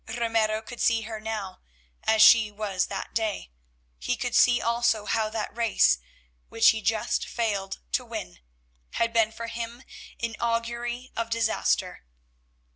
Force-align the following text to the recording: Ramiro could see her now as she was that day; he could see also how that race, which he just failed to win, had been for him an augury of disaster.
Ramiro 0.07 0.63
could 0.63 0.81
see 0.81 1.01
her 1.03 1.19
now 1.19 1.59
as 2.05 2.23
she 2.23 2.49
was 2.49 2.87
that 2.87 3.13
day; 3.13 3.51
he 3.99 4.17
could 4.17 4.33
see 4.33 4.59
also 4.59 5.05
how 5.05 5.29
that 5.29 5.55
race, 5.55 5.99
which 6.49 6.69
he 6.69 6.81
just 6.81 7.27
failed 7.27 7.81
to 7.91 8.03
win, 8.03 8.39
had 8.93 9.13
been 9.13 9.31
for 9.31 9.45
him 9.45 9.83
an 10.19 10.35
augury 10.39 11.11
of 11.15 11.29
disaster. 11.29 12.03